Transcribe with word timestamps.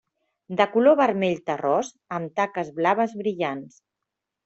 De 0.61 0.65
color 0.75 0.97
vermell 1.01 1.37
terrós 1.51 1.93
amb 2.19 2.35
taques 2.43 2.75
blaves 2.83 3.17
brillants. 3.25 3.83